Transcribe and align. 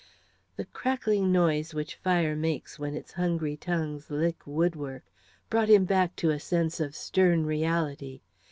The 0.55 0.65
crackling 0.65 1.31
noise 1.31 1.75
which 1.75 1.93
fire 1.97 2.35
makes 2.35 2.79
when 2.79 2.95
its 2.95 3.11
hungry 3.13 3.55
tongues 3.55 4.09
lick 4.09 4.47
woodwork 4.47 5.03
brought 5.47 5.69
him 5.69 5.85
back 5.85 6.15
to 6.15 6.31
a 6.31 6.39
sense 6.39 6.79
of 6.79 6.95
stern 6.95 7.45
reality. 7.45 8.21